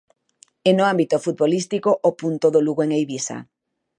[0.69, 3.37] E no ámbito futbolístico, o punto do Lugo en Eivisa.